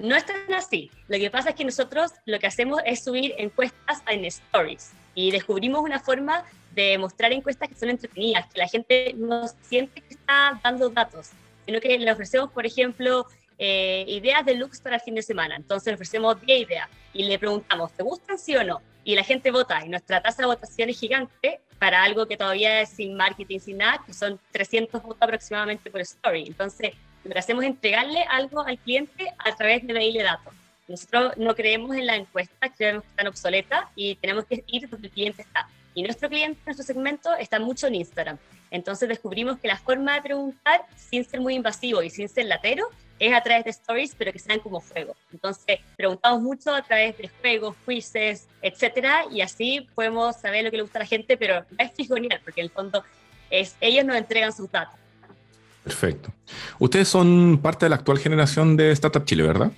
No 0.00 0.16
es 0.16 0.26
tan 0.26 0.52
así. 0.54 0.90
Lo 1.08 1.18
que 1.18 1.30
pasa 1.30 1.50
es 1.50 1.54
que 1.54 1.64
nosotros 1.64 2.12
lo 2.26 2.38
que 2.38 2.46
hacemos 2.46 2.80
es 2.84 3.04
subir 3.04 3.34
encuestas 3.38 4.02
en 4.08 4.24
stories 4.24 4.92
y 5.14 5.30
descubrimos 5.30 5.82
una 5.82 6.00
forma 6.00 6.44
de 6.72 6.98
mostrar 6.98 7.32
encuestas 7.32 7.68
que 7.68 7.76
son 7.76 7.90
entretenidas, 7.90 8.52
que 8.52 8.58
la 8.58 8.68
gente 8.68 9.14
no 9.16 9.46
siente 9.62 10.00
que 10.00 10.14
está 10.14 10.60
dando 10.62 10.90
datos, 10.90 11.30
sino 11.64 11.80
que 11.80 11.98
le 11.98 12.10
ofrecemos, 12.10 12.50
por 12.50 12.66
ejemplo, 12.66 13.26
eh, 13.58 14.04
ideas 14.08 14.44
de 14.44 14.54
looks 14.54 14.80
para 14.80 14.96
el 14.96 15.02
fin 15.02 15.14
de 15.14 15.22
semana. 15.22 15.54
Entonces 15.56 15.86
le 15.86 15.94
ofrecemos 15.94 16.40
10 16.40 16.62
ideas 16.62 16.88
y 17.12 17.24
le 17.24 17.38
preguntamos, 17.38 17.92
¿te 17.92 18.02
gustan 18.02 18.38
sí 18.38 18.56
o 18.56 18.64
no? 18.64 18.82
Y 19.04 19.14
la 19.14 19.22
gente 19.22 19.50
vota 19.50 19.84
y 19.84 19.88
nuestra 19.88 20.20
tasa 20.20 20.42
de 20.42 20.46
votación 20.46 20.88
es 20.88 20.98
gigante 20.98 21.60
para 21.78 22.02
algo 22.02 22.26
que 22.26 22.36
todavía 22.36 22.80
es 22.80 22.88
sin 22.88 23.16
marketing, 23.16 23.60
sin 23.60 23.78
nada, 23.78 24.02
que 24.04 24.12
son 24.12 24.40
300 24.50 25.02
votos 25.02 25.18
aproximadamente 25.20 25.90
por 25.90 26.00
story. 26.00 26.44
Entonces, 26.46 26.94
lo 27.24 27.32
que 27.32 27.38
hacemos 27.38 27.64
es 27.64 27.70
entregarle 27.70 28.22
algo 28.30 28.60
al 28.60 28.78
cliente 28.78 29.32
a 29.38 29.54
través 29.56 29.86
de 29.86 29.92
mail 29.92 30.14
de 30.14 30.22
datos. 30.22 30.54
Nosotros 30.86 31.32
no 31.38 31.54
creemos 31.54 31.96
en 31.96 32.06
la 32.06 32.16
encuesta, 32.16 32.68
creemos 32.76 33.04
que 33.04 33.08
están 33.08 33.26
obsoletas 33.26 33.84
y 33.96 34.16
tenemos 34.16 34.44
que 34.44 34.62
ir 34.66 34.88
donde 34.88 35.08
el 35.08 35.12
cliente 35.12 35.42
está. 35.42 35.68
Y 35.94 36.02
nuestro 36.02 36.28
cliente, 36.28 36.60
nuestro 36.66 36.84
segmento, 36.84 37.34
está 37.36 37.58
mucho 37.58 37.86
en 37.86 37.94
Instagram. 37.94 38.36
Entonces 38.70 39.08
descubrimos 39.08 39.58
que 39.58 39.68
la 39.68 39.78
forma 39.78 40.14
de 40.14 40.22
preguntar, 40.22 40.84
sin 40.96 41.24
ser 41.24 41.40
muy 41.40 41.54
invasivo 41.54 42.02
y 42.02 42.10
sin 42.10 42.28
ser 42.28 42.46
latero, 42.46 42.88
es 43.18 43.32
a 43.32 43.40
través 43.40 43.64
de 43.64 43.70
stories, 43.70 44.14
pero 44.18 44.32
que 44.32 44.38
sean 44.38 44.58
como 44.58 44.80
juegos. 44.80 45.16
Entonces, 45.32 45.78
preguntamos 45.96 46.42
mucho 46.42 46.74
a 46.74 46.82
través 46.82 47.16
de 47.16 47.28
juegos, 47.40 47.76
quizzes, 47.86 48.48
etcétera, 48.60 49.26
y 49.30 49.40
así 49.40 49.86
podemos 49.94 50.36
saber 50.36 50.64
lo 50.64 50.70
que 50.70 50.78
le 50.78 50.82
gusta 50.82 50.98
a 50.98 51.02
la 51.02 51.06
gente, 51.06 51.36
pero 51.36 51.64
no 51.70 51.76
es 51.78 51.92
frigonear, 51.92 52.40
porque 52.42 52.60
en 52.60 52.66
el 52.66 52.70
fondo 52.70 53.04
es, 53.50 53.76
ellos 53.80 54.04
nos 54.04 54.16
entregan 54.16 54.52
sus 54.52 54.70
datos. 54.70 54.98
Perfecto. 55.84 56.32
Ustedes 56.78 57.08
son 57.08 57.58
parte 57.62 57.86
de 57.86 57.90
la 57.90 57.96
actual 57.96 58.18
generación 58.18 58.76
de 58.76 58.90
Startup 58.92 59.24
Chile, 59.24 59.42
¿verdad? 59.44 59.72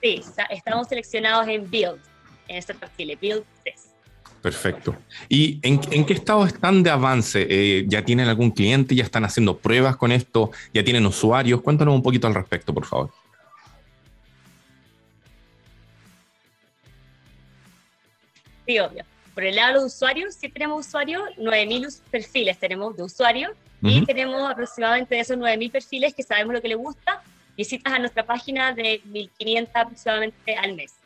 Sí, 0.00 0.22
estamos 0.50 0.88
seleccionados 0.88 1.48
en 1.48 1.68
Build, 1.68 2.00
en 2.46 2.56
Startup 2.58 2.90
Chile, 2.96 3.18
Build 3.20 3.44
3. 3.64 3.88
Perfecto. 4.42 4.96
¿Y 5.28 5.58
en, 5.62 6.04
qué 6.06 6.12
estado 6.12 6.46
están 6.46 6.82
de 6.82 6.90
avance? 6.90 7.46
Eh, 7.50 7.84
¿Ya 7.88 8.04
tienen 8.04 8.28
algún 8.28 8.52
cliente? 8.52 8.94
¿Ya 8.94 9.02
están 9.02 9.24
haciendo 9.24 9.58
pruebas 9.58 9.96
con 9.96 10.12
esto? 10.12 10.52
¿Ya 10.72 10.84
tienen 10.84 11.04
usuarios? 11.06 11.60
Cuéntanos 11.60 11.94
un 11.94 12.02
poquito 12.02 12.28
al 12.28 12.34
respecto, 12.34 12.72
por 12.72 12.86
favor. 12.86 13.10
Sí, 18.64 18.78
obvio. 18.78 19.04
Por 19.38 19.44
el 19.44 19.54
lado 19.54 19.68
de 19.68 19.74
los 19.74 19.94
usuarios, 19.94 20.34
sí 20.34 20.48
tenemos 20.48 20.84
usuarios, 20.84 21.22
9.000 21.36 22.00
perfiles 22.10 22.58
tenemos 22.58 22.96
de 22.96 23.04
usuarios 23.04 23.52
y 23.80 24.04
tenemos 24.04 24.50
aproximadamente 24.50 25.14
de 25.14 25.20
esos 25.20 25.36
9.000 25.36 25.70
perfiles 25.70 26.12
que 26.12 26.24
sabemos 26.24 26.54
lo 26.54 26.60
que 26.60 26.66
les 26.66 26.76
gusta, 26.76 27.22
visitas 27.56 27.92
a 27.92 28.00
nuestra 28.00 28.26
página 28.26 28.72
de 28.72 29.00
1.500 29.04 29.68
aproximadamente 29.74 30.56
al 30.56 30.74
mes 30.74 30.98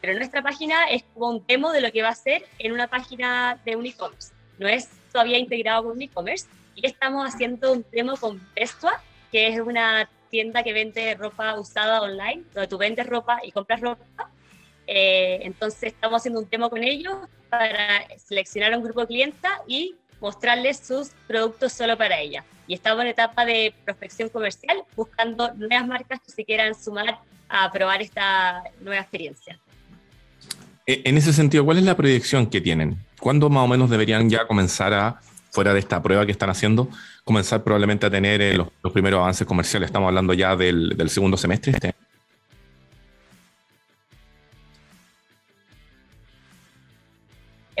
pero 0.00 0.14
nuestra 0.14 0.42
página 0.42 0.84
es 0.90 1.04
como 1.14 1.30
un 1.30 1.44
demo 1.46 1.72
de 1.72 1.80
lo 1.80 1.92
que 1.92 2.02
va 2.02 2.08
a 2.08 2.14
ser 2.14 2.46
en 2.58 2.72
una 2.72 2.86
página 2.86 3.58
de 3.64 3.76
un 3.76 3.86
e-commerce. 3.86 4.32
No 4.58 4.68
es 4.68 4.88
todavía 5.12 5.38
integrado 5.38 5.84
con 5.84 5.92
un 5.92 6.02
e-commerce. 6.02 6.46
Y 6.74 6.86
estamos 6.86 7.26
haciendo 7.26 7.72
un 7.72 7.84
demo 7.92 8.16
con 8.16 8.40
Vestua, 8.54 9.00
que 9.30 9.48
es 9.48 9.60
una 9.60 10.08
tienda 10.30 10.62
que 10.62 10.72
vende 10.72 11.14
ropa 11.14 11.58
usada 11.58 12.02
online, 12.02 12.42
donde 12.52 12.68
tú 12.68 12.78
vendes 12.78 13.06
ropa 13.06 13.40
y 13.44 13.52
compras 13.52 13.80
ropa. 13.80 14.30
Eh, 14.86 15.40
entonces 15.42 15.92
estamos 15.92 16.20
haciendo 16.20 16.40
un 16.40 16.48
demo 16.50 16.68
con 16.68 16.82
ellos 16.82 17.14
para 17.48 18.06
seleccionar 18.18 18.76
un 18.76 18.84
grupo 18.84 19.00
de 19.00 19.06
clientes 19.06 19.50
y 19.66 19.94
mostrarles 20.20 20.78
sus 20.78 21.10
productos 21.26 21.72
solo 21.72 21.96
para 21.96 22.18
ella. 22.20 22.44
Y 22.66 22.74
estamos 22.74 23.02
en 23.02 23.08
etapa 23.08 23.44
de 23.44 23.74
prospección 23.84 24.28
comercial, 24.28 24.78
buscando 24.96 25.52
nuevas 25.54 25.86
marcas 25.86 26.20
que 26.24 26.32
se 26.32 26.44
quieran 26.44 26.74
sumar 26.74 27.18
a 27.48 27.70
probar 27.70 28.00
esta 28.00 28.64
nueva 28.80 29.00
experiencia. 29.00 29.58
E, 30.86 31.02
en 31.04 31.16
ese 31.16 31.32
sentido, 31.32 31.64
¿cuál 31.64 31.78
es 31.78 31.84
la 31.84 31.96
proyección 31.96 32.46
que 32.46 32.60
tienen? 32.60 32.96
¿Cuándo 33.20 33.50
más 33.50 33.64
o 33.64 33.68
menos 33.68 33.90
deberían 33.90 34.28
ya 34.30 34.46
comenzar 34.46 34.92
a, 34.94 35.20
fuera 35.50 35.72
de 35.72 35.80
esta 35.80 36.02
prueba 36.02 36.24
que 36.24 36.32
están 36.32 36.50
haciendo, 36.50 36.88
comenzar 37.24 37.62
probablemente 37.62 38.06
a 38.06 38.10
tener 38.10 38.40
eh, 38.40 38.54
los, 38.54 38.92
primeros 38.92 39.20
avances 39.20 39.46
comerciales? 39.46 39.88
Estamos 39.88 40.08
hablando 40.08 40.32
ya 40.32 40.56
del, 40.56 40.96
del 40.96 41.10
segundo 41.10 41.36
semestre. 41.36 41.72
Este 41.72 41.94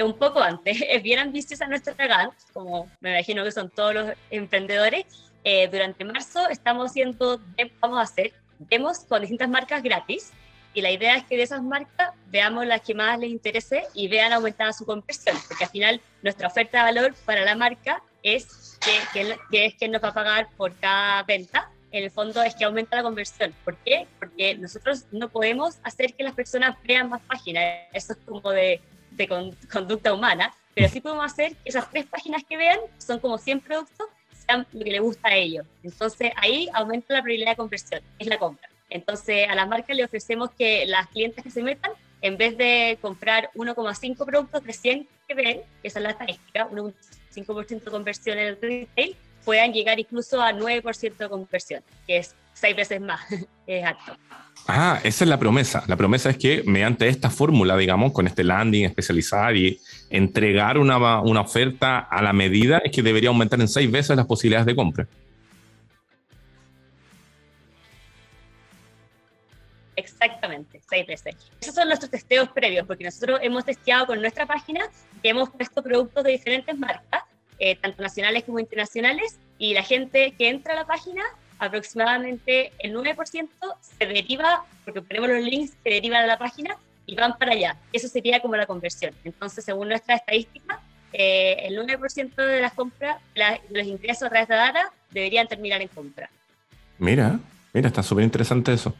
un 0.02 0.14
poco 0.18 0.40
antes, 0.40 0.82
es 0.88 1.02
bien 1.04 1.18
ambiciosa 1.18 1.66
nuestra 1.66 1.94
GAN, 1.94 2.30
como 2.52 2.90
me 3.00 3.10
imagino 3.10 3.44
que 3.44 3.52
son 3.52 3.70
todos 3.70 3.94
los 3.94 4.12
emprendedores. 4.30 5.06
Eh, 5.44 5.68
durante 5.68 6.04
marzo 6.04 6.48
estamos 6.48 6.90
haciendo, 6.90 7.38
vamos 7.80 7.98
a 7.98 8.02
hacer 8.02 8.32
demos 8.58 9.00
con 9.00 9.20
distintas 9.20 9.48
marcas 9.48 9.82
gratis 9.82 10.32
y 10.74 10.80
la 10.80 10.90
idea 10.90 11.16
es 11.16 11.24
que 11.24 11.36
de 11.36 11.44
esas 11.44 11.62
marcas 11.62 12.10
veamos 12.30 12.66
las 12.66 12.80
que 12.80 12.94
más 12.94 13.18
les 13.18 13.30
interese 13.30 13.84
y 13.94 14.08
vean 14.08 14.32
aumentada 14.32 14.72
su 14.72 14.84
conversión, 14.84 15.36
porque 15.46 15.64
al 15.64 15.70
final 15.70 16.00
nuestra 16.22 16.48
oferta 16.48 16.78
de 16.78 16.92
valor 16.92 17.14
para 17.24 17.44
la 17.44 17.54
marca 17.54 18.02
es 18.24 18.78
que, 19.12 19.36
que, 19.50 19.66
es 19.66 19.74
que 19.76 19.88
nos 19.88 20.02
va 20.02 20.08
a 20.08 20.14
pagar 20.14 20.48
por 20.56 20.74
cada 20.76 21.22
venta. 21.22 21.70
En 21.92 22.02
el 22.02 22.10
fondo 22.10 22.42
es 22.42 22.56
que 22.56 22.64
aumenta 22.64 22.96
la 22.96 23.04
conversión. 23.04 23.54
¿Por 23.64 23.76
qué? 23.76 24.08
Porque 24.18 24.56
nosotros 24.56 25.04
no 25.12 25.28
podemos 25.28 25.78
hacer 25.84 26.12
que 26.14 26.24
las 26.24 26.34
personas 26.34 26.76
vean 26.82 27.08
más 27.08 27.22
páginas. 27.22 27.64
Eso 27.92 28.14
es 28.14 28.18
como 28.26 28.50
de 28.50 28.80
de 29.16 29.28
conducta 29.70 30.12
humana, 30.12 30.52
pero 30.74 30.88
sí 30.88 31.00
podemos 31.00 31.24
hacer 31.24 31.54
que 31.56 31.68
esas 31.68 31.90
tres 31.90 32.06
páginas 32.06 32.42
que 32.48 32.56
vean, 32.56 32.78
son 32.98 33.18
como 33.20 33.38
100 33.38 33.60
productos, 33.60 34.08
sean 34.46 34.66
lo 34.72 34.84
que 34.84 34.90
le 34.90 34.98
gusta 35.00 35.28
a 35.28 35.34
ellos. 35.34 35.66
Entonces 35.82 36.32
ahí 36.36 36.68
aumenta 36.74 37.14
la 37.14 37.20
probabilidad 37.20 37.52
de 37.52 37.56
conversión, 37.56 38.00
es 38.18 38.26
la 38.26 38.38
compra. 38.38 38.68
Entonces 38.90 39.48
a 39.48 39.54
las 39.54 39.68
marcas 39.68 39.96
le 39.96 40.04
ofrecemos 40.04 40.50
que 40.50 40.84
las 40.86 41.06
clientes 41.08 41.42
que 41.42 41.50
se 41.50 41.62
metan, 41.62 41.92
en 42.20 42.36
vez 42.36 42.56
de 42.56 42.98
comprar 43.00 43.50
1,5 43.54 44.24
productos 44.24 44.64
de 44.64 44.72
100 44.72 45.08
que 45.28 45.34
ven, 45.34 45.62
que 45.80 45.88
esa 45.88 45.98
es 45.98 46.02
la 46.02 46.10
estadística, 46.10 46.68
1,5% 46.68 47.84
de 47.84 47.90
conversión 47.90 48.38
en 48.38 48.46
el 48.48 48.60
retail, 48.60 49.16
puedan 49.44 49.72
llegar 49.72 49.98
incluso 49.98 50.40
a 50.40 50.52
9% 50.52 51.16
de 51.16 51.28
conversión, 51.28 51.82
que 52.06 52.18
es 52.18 52.34
seis 52.54 52.74
veces 52.74 53.00
más, 53.00 53.20
es 53.66 53.84
alto. 53.84 54.16
Ah, 54.66 54.98
esa 55.04 55.24
es 55.24 55.28
la 55.28 55.38
promesa. 55.38 55.84
La 55.88 55.96
promesa 55.96 56.30
es 56.30 56.38
que 56.38 56.62
mediante 56.64 57.06
esta 57.08 57.28
fórmula, 57.28 57.76
digamos, 57.76 58.12
con 58.12 58.26
este 58.26 58.42
landing, 58.44 58.84
especializar 58.84 59.54
y 59.54 59.78
entregar 60.08 60.78
una, 60.78 61.20
una 61.20 61.42
oferta 61.42 61.98
a 61.98 62.22
la 62.22 62.32
medida, 62.32 62.78
es 62.78 62.90
que 62.90 63.02
debería 63.02 63.28
aumentar 63.28 63.60
en 63.60 63.68
seis 63.68 63.90
veces 63.90 64.16
las 64.16 64.26
posibilidades 64.26 64.66
de 64.66 64.74
compra. 64.74 65.06
Exactamente, 69.96 70.80
seis 70.88 71.06
veces. 71.06 71.36
Esos 71.60 71.74
son 71.74 71.88
nuestros 71.88 72.10
testeos 72.10 72.48
previos, 72.48 72.86
porque 72.86 73.04
nosotros 73.04 73.40
hemos 73.42 73.64
testeado 73.64 74.06
con 74.06 74.20
nuestra 74.20 74.46
página 74.46 74.86
que 75.22 75.28
hemos 75.28 75.50
puesto 75.50 75.82
productos 75.82 76.24
de 76.24 76.32
diferentes 76.32 76.78
marcas, 76.78 77.22
eh, 77.58 77.76
tanto 77.76 78.02
nacionales 78.02 78.44
como 78.44 78.58
internacionales, 78.58 79.38
y 79.58 79.74
la 79.74 79.82
gente 79.82 80.34
que 80.36 80.48
entra 80.48 80.72
a 80.72 80.76
la 80.76 80.86
página 80.86 81.22
aproximadamente 81.64 82.72
el 82.78 82.94
9% 82.94 83.48
se 83.80 84.06
deriva, 84.06 84.64
porque 84.84 85.02
ponemos 85.02 85.28
los 85.30 85.42
links 85.42 85.72
que 85.82 85.90
derivan 85.94 86.24
a 86.24 86.26
la 86.26 86.38
página 86.38 86.76
y 87.06 87.14
van 87.14 87.36
para 87.38 87.52
allá. 87.52 87.76
Eso 87.92 88.08
sería 88.08 88.40
como 88.40 88.56
la 88.56 88.66
conversión. 88.66 89.14
Entonces, 89.24 89.64
según 89.64 89.88
nuestra 89.88 90.16
estadística, 90.16 90.80
eh, 91.12 91.66
el 91.66 91.78
9% 91.78 92.34
de 92.34 92.60
las 92.60 92.72
compras, 92.72 93.18
los 93.70 93.86
ingresos 93.86 94.24
a 94.24 94.30
través 94.30 94.48
de 94.48 94.54
data, 94.54 94.92
deberían 95.10 95.46
terminar 95.46 95.80
en 95.80 95.88
compra. 95.88 96.28
Mira, 96.98 97.38
mira, 97.72 97.88
está 97.88 98.02
súper 98.02 98.24
interesante 98.24 98.72
eso. 98.72 98.94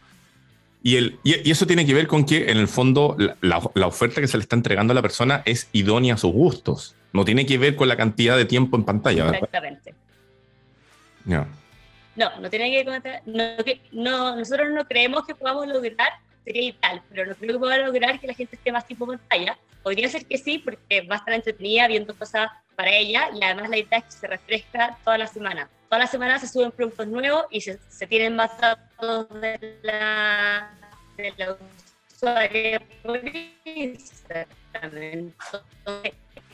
Y, 0.82 0.96
el, 0.96 1.18
y, 1.24 1.50
eso 1.50 1.66
tiene 1.66 1.86
que 1.86 1.94
ver 1.94 2.06
con 2.06 2.24
que, 2.26 2.50
en 2.50 2.58
el 2.58 2.68
fondo, 2.68 3.16
la, 3.18 3.60
la, 3.74 3.86
oferta 3.86 4.20
que 4.20 4.28
se 4.28 4.36
le 4.36 4.42
está 4.42 4.54
entregando 4.54 4.92
a 4.92 4.94
la 4.94 5.02
persona 5.02 5.42
es 5.46 5.68
idónea 5.72 6.14
a 6.14 6.16
sus 6.18 6.32
gustos. 6.32 6.94
No 7.12 7.24
tiene 7.24 7.46
que 7.46 7.56
ver 7.56 7.74
con 7.74 7.88
la 7.88 7.96
cantidad 7.96 8.36
de 8.36 8.44
tiempo 8.44 8.76
en 8.76 8.84
pantalla. 8.84 9.30
Exactamente. 9.30 9.94
Ya. 11.24 11.48
No, 12.16 12.38
no 12.40 12.48
tiene 12.50 12.70
que 12.70 12.84
ver 12.84 13.22
no, 13.26 13.42
no, 13.92 14.36
nosotros 14.36 14.70
no 14.70 14.84
creemos 14.86 15.26
que 15.26 15.34
podamos 15.34 15.66
lograr, 15.66 16.12
sería 16.44 16.74
tal, 16.80 17.02
pero 17.10 17.26
no 17.26 17.34
creo 17.34 17.54
que 17.54 17.58
podamos 17.58 17.86
lograr 17.86 18.20
que 18.20 18.26
la 18.26 18.34
gente 18.34 18.56
esté 18.56 18.70
más 18.70 18.86
tiempo 18.86 19.12
en 19.12 19.18
pantalla. 19.18 19.58
Podría 19.82 20.08
ser 20.08 20.24
que 20.26 20.38
sí, 20.38 20.58
porque 20.58 21.02
va 21.02 21.16
a 21.16 21.18
estar 21.18 21.34
entretenida 21.34 21.88
viendo 21.88 22.14
cosas 22.14 22.48
para 22.76 22.90
ella 22.90 23.28
y 23.34 23.42
además 23.44 23.68
la 23.68 23.78
idea 23.78 23.98
es 23.98 24.04
que 24.04 24.10
se 24.12 24.26
refresca 24.26 24.96
toda 25.04 25.18
la 25.18 25.26
semana. 25.26 25.68
Toda 25.88 25.98
la 25.98 26.06
semana 26.06 26.38
se 26.38 26.48
suben 26.48 26.70
productos 26.72 27.06
nuevos 27.06 27.46
y 27.50 27.60
se, 27.60 27.78
se 27.88 28.06
tienen 28.06 28.36
más 28.36 28.58
datos 28.58 29.28
de 29.40 29.78
la, 29.82 30.72
de 31.16 31.34
la 31.36 31.56
usuaria 32.10 32.80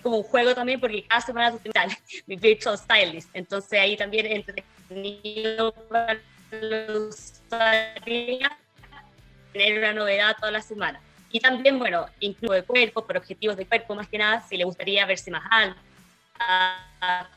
como 0.01 0.19
un 0.19 0.23
juego 0.23 0.55
también 0.55 0.81
porque 0.81 1.05
cada 1.05 1.21
semana 1.21 1.53
tú 1.53 1.59
tienes 1.59 1.99
mi 2.27 2.37
virtual 2.37 2.79
stylist. 2.79 3.31
Entonces 3.35 3.79
ahí 3.79 3.97
también 3.97 4.27
entretenido 4.27 5.73
para 5.89 6.21
los 6.61 7.41
tener 9.53 9.79
una 9.79 9.93
novedad 9.93 10.37
toda 10.39 10.53
la 10.53 10.63
semana. 10.63 11.01
Y 11.33 11.41
también, 11.41 11.79
bueno, 11.79 12.07
incluso 12.19 12.55
de 12.55 12.65
cuerpo, 12.65 13.07
por 13.07 13.17
objetivos 13.17 13.57
de 13.57 13.65
cuerpo 13.67 13.95
más 13.95 14.09
que 14.09 14.19
nada, 14.19 14.43
si 14.49 14.57
le 14.57 14.65
gustaría 14.65 15.07
verse 15.07 15.31
más 15.31 15.45
alta, 15.49 17.31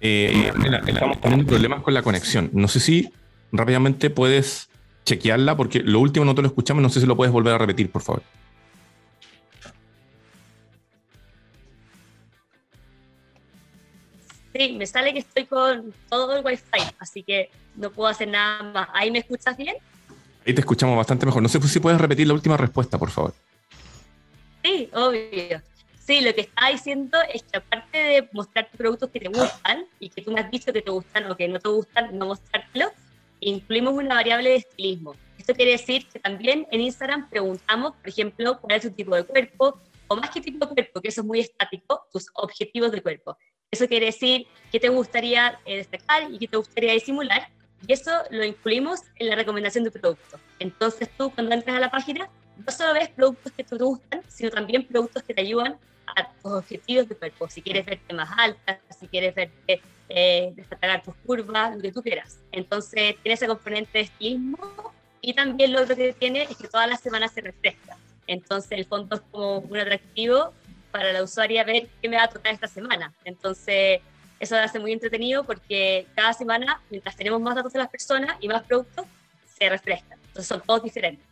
eh, 0.00 0.52
estamos 0.86 1.20
teniendo 1.20 1.46
problemas 1.46 1.82
con 1.82 1.94
la 1.94 2.02
conexión. 2.02 2.50
No 2.52 2.68
sé 2.68 2.80
si 2.80 3.10
rápidamente 3.52 4.10
puedes 4.10 4.68
chequearla, 5.04 5.56
porque 5.56 5.80
lo 5.80 6.00
último 6.00 6.24
no 6.24 6.34
te 6.34 6.42
lo 6.42 6.48
escuchamos, 6.48 6.82
no 6.82 6.88
sé 6.88 7.00
si 7.00 7.06
lo 7.06 7.16
puedes 7.16 7.32
volver 7.32 7.54
a 7.54 7.58
repetir, 7.58 7.90
por 7.90 8.02
favor. 8.02 8.22
Sí, 14.52 14.72
me 14.72 14.86
sale 14.86 15.12
que 15.12 15.18
estoy 15.18 15.44
con 15.44 15.92
todo 16.08 16.36
el 16.36 16.44
wifi, 16.44 16.64
así 16.98 17.22
que 17.22 17.50
no 17.76 17.90
puedo 17.90 18.08
hacer 18.08 18.28
nada 18.28 18.62
más. 18.62 18.88
¿Ahí 18.94 19.10
me 19.10 19.18
escuchas 19.18 19.56
bien? 19.56 19.76
Ahí 20.46 20.54
te 20.54 20.60
escuchamos 20.60 20.96
bastante 20.96 21.26
mejor. 21.26 21.42
No 21.42 21.48
sé 21.48 21.60
si 21.60 21.78
puedes 21.78 22.00
repetir 22.00 22.26
la 22.26 22.34
última 22.34 22.56
respuesta, 22.56 22.98
por 22.98 23.10
favor. 23.10 23.34
Sí, 24.64 24.88
obvio. 24.92 25.60
Sí, 26.06 26.20
lo 26.20 26.32
que 26.32 26.42
estaba 26.42 26.70
diciendo 26.70 27.18
es 27.34 27.42
que 27.42 27.56
aparte 27.56 27.98
de 27.98 28.28
mostrar 28.32 28.68
productos 28.76 29.10
que 29.10 29.18
te 29.18 29.28
gustan 29.28 29.86
y 29.98 30.08
que 30.08 30.22
tú 30.22 30.30
me 30.30 30.38
has 30.38 30.48
dicho 30.52 30.72
que 30.72 30.80
te 30.80 30.90
gustan 30.92 31.28
o 31.28 31.36
que 31.36 31.48
no 31.48 31.58
te 31.58 31.68
gustan, 31.68 32.16
no 32.16 32.26
mostrártelo, 32.26 32.92
incluimos 33.40 33.94
una 33.94 34.14
variable 34.14 34.50
de 34.50 34.56
estilismo. 34.56 35.16
Esto 35.36 35.52
quiere 35.52 35.72
decir 35.72 36.06
que 36.06 36.20
también 36.20 36.64
en 36.70 36.80
Instagram 36.80 37.28
preguntamos, 37.28 37.96
por 37.96 38.08
ejemplo, 38.08 38.60
cuál 38.60 38.76
es 38.76 38.82
tu 38.82 38.92
tipo 38.92 39.16
de 39.16 39.24
cuerpo, 39.24 39.80
o 40.06 40.14
más 40.14 40.30
que 40.30 40.40
tipo 40.40 40.64
de 40.64 40.74
cuerpo, 40.74 41.00
que 41.00 41.08
eso 41.08 41.22
es 41.22 41.26
muy 41.26 41.40
estático, 41.40 42.06
tus 42.12 42.28
objetivos 42.34 42.92
de 42.92 43.02
cuerpo. 43.02 43.36
Eso 43.72 43.88
quiere 43.88 44.06
decir 44.06 44.46
qué 44.70 44.78
te 44.78 44.88
gustaría 44.90 45.58
eh, 45.64 45.78
destacar 45.78 46.30
y 46.30 46.38
qué 46.38 46.46
te 46.46 46.56
gustaría 46.56 46.92
disimular, 46.92 47.48
y 47.84 47.92
eso 47.92 48.12
lo 48.30 48.44
incluimos 48.44 49.00
en 49.16 49.28
la 49.28 49.34
recomendación 49.34 49.82
de 49.82 49.90
producto. 49.90 50.38
Entonces 50.60 51.10
tú 51.18 51.32
cuando 51.32 51.52
entras 51.52 51.76
a 51.76 51.80
la 51.80 51.90
página, 51.90 52.30
no 52.64 52.70
solo 52.70 52.94
ves 52.94 53.08
productos 53.08 53.52
que 53.52 53.64
te 53.64 53.74
gustan, 53.74 54.22
sino 54.28 54.50
también 54.50 54.86
productos 54.86 55.24
que 55.24 55.34
te 55.34 55.40
ayudan 55.40 55.76
a 56.06 56.32
tus 56.42 56.52
objetivos 56.52 57.08
de 57.08 57.16
cuerpo, 57.16 57.48
si 57.48 57.62
quieres 57.62 57.84
verte 57.84 58.14
más 58.14 58.28
alta, 58.36 58.78
si 58.98 59.08
quieres 59.08 59.34
verte 59.34 59.80
eh, 60.08 60.54
tus 61.04 61.14
curvas, 61.26 61.74
lo 61.76 61.82
que 61.82 61.92
tú 61.92 62.02
quieras. 62.02 62.38
Entonces 62.52 63.16
tiene 63.22 63.34
ese 63.34 63.46
componente 63.46 63.90
de 63.98 64.04
estilismo 64.04 64.92
y 65.20 65.34
también 65.34 65.72
lo 65.72 65.82
otro 65.82 65.96
que 65.96 66.12
tiene 66.12 66.42
es 66.44 66.56
que 66.56 66.68
todas 66.68 66.88
las 66.88 67.00
semanas 67.00 67.32
se 67.32 67.40
refresca. 67.40 67.96
Entonces 68.26 68.72
el 68.72 68.84
fondo 68.84 69.16
es 69.16 69.22
como 69.30 69.58
un 69.58 69.76
atractivo 69.76 70.52
para 70.90 71.12
la 71.12 71.22
usuaria 71.22 71.64
ver 71.64 71.88
qué 72.00 72.08
me 72.08 72.16
va 72.16 72.24
a 72.24 72.28
tocar 72.28 72.54
esta 72.54 72.68
semana. 72.68 73.12
Entonces 73.24 74.00
eso 74.38 74.56
hace 74.56 74.78
muy 74.78 74.92
entretenido 74.92 75.44
porque 75.44 76.06
cada 76.14 76.32
semana, 76.32 76.80
mientras 76.90 77.16
tenemos 77.16 77.40
más 77.40 77.54
datos 77.54 77.72
de 77.72 77.78
las 77.78 77.88
personas 77.88 78.36
y 78.40 78.48
más 78.48 78.62
productos, 78.64 79.06
se 79.58 79.68
refrescan. 79.68 80.18
Entonces 80.28 80.46
son 80.46 80.60
todos 80.60 80.82
diferentes. 80.82 81.24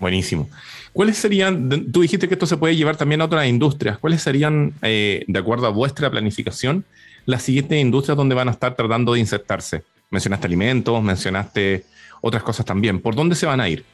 Buenísimo. 0.00 0.48
¿Cuáles 0.92 1.18
serían, 1.18 1.92
tú 1.92 2.00
dijiste 2.00 2.26
que 2.26 2.34
esto 2.34 2.46
se 2.46 2.56
puede 2.56 2.74
llevar 2.74 2.96
también 2.96 3.20
a 3.20 3.26
otras 3.26 3.46
industrias, 3.46 3.98
¿cuáles 3.98 4.22
serían, 4.22 4.72
eh, 4.82 5.24
de 5.28 5.38
acuerdo 5.38 5.66
a 5.66 5.70
vuestra 5.70 6.10
planificación, 6.10 6.84
las 7.26 7.42
siguientes 7.42 7.78
industrias 7.78 8.16
donde 8.16 8.34
van 8.34 8.48
a 8.48 8.52
estar 8.52 8.74
tratando 8.74 9.12
de 9.12 9.20
insertarse? 9.20 9.84
Mencionaste 10.10 10.46
alimentos, 10.46 11.00
mencionaste 11.02 11.84
otras 12.20 12.42
cosas 12.42 12.66
también. 12.66 13.00
¿Por 13.00 13.14
dónde 13.14 13.36
se 13.36 13.46
van 13.46 13.60
a 13.60 13.68
ir? 13.68 13.84